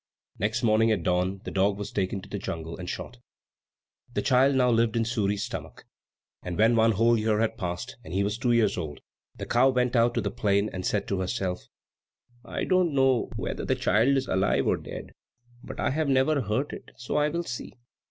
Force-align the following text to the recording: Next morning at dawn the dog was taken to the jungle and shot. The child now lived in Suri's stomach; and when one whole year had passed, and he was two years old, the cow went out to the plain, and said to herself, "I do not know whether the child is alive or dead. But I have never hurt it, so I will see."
Next 0.39 0.63
morning 0.63 0.89
at 0.91 1.03
dawn 1.03 1.41
the 1.43 1.51
dog 1.51 1.77
was 1.77 1.91
taken 1.91 2.21
to 2.21 2.27
the 2.29 2.39
jungle 2.39 2.75
and 2.75 2.89
shot. 2.89 3.17
The 4.15 4.23
child 4.23 4.55
now 4.55 4.71
lived 4.71 4.95
in 4.95 5.03
Suri's 5.03 5.43
stomach; 5.43 5.85
and 6.41 6.57
when 6.57 6.75
one 6.75 6.93
whole 6.93 7.19
year 7.19 7.39
had 7.39 7.55
passed, 7.55 7.97
and 8.03 8.11
he 8.11 8.23
was 8.23 8.39
two 8.39 8.51
years 8.51 8.79
old, 8.79 9.01
the 9.35 9.45
cow 9.45 9.69
went 9.69 9.95
out 9.95 10.15
to 10.15 10.21
the 10.21 10.31
plain, 10.31 10.71
and 10.73 10.83
said 10.87 11.07
to 11.09 11.19
herself, 11.19 11.67
"I 12.43 12.63
do 12.63 12.83
not 12.83 12.93
know 12.93 13.29
whether 13.35 13.63
the 13.63 13.75
child 13.75 14.17
is 14.17 14.25
alive 14.27 14.65
or 14.65 14.77
dead. 14.77 15.13
But 15.63 15.79
I 15.79 15.91
have 15.91 16.09
never 16.09 16.41
hurt 16.41 16.73
it, 16.73 16.89
so 16.97 17.17
I 17.17 17.29
will 17.29 17.43
see." 17.43 17.75